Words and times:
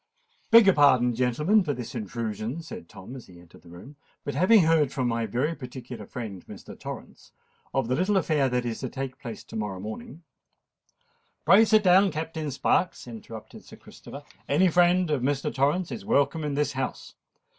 "Beg 0.49 0.65
your 0.65 0.73
pardon, 0.73 1.13
gentlemen, 1.13 1.63
for 1.63 1.75
this 1.75 1.93
intrusion," 1.93 2.59
said 2.63 2.89
Tom, 2.89 3.15
as 3.15 3.27
he 3.27 3.39
entered 3.39 3.61
the 3.61 3.69
room; 3.69 3.97
"but 4.23 4.33
having 4.33 4.61
heard 4.63 4.91
from 4.91 5.07
my 5.07 5.27
very 5.27 5.53
particular 5.53 6.07
friend 6.07 6.43
Mr. 6.47 6.75
Torrens 6.79 7.33
of 7.71 7.87
the 7.87 7.93
little 7.93 8.17
affair 8.17 8.49
that 8.49 8.65
is 8.65 8.79
to 8.79 8.89
take 8.89 9.19
place 9.19 9.43
to 9.43 9.55
morrow 9.55 9.79
morning——" 9.79 10.23
"Pray 11.45 11.63
sit 11.65 11.83
down, 11.83 12.11
Captain 12.11 12.49
Sparks," 12.49 13.05
interrupted 13.07 13.63
Sir 13.63 13.75
Christopher. 13.77 14.23
"Any 14.49 14.69
friend 14.69 15.11
of 15.11 15.21
Mr. 15.21 15.53
Torrens 15.53 15.91
is 15.91 16.03
welcome 16.03 16.43
in 16.43 16.55
this 16.55 16.71
house. 16.71 17.13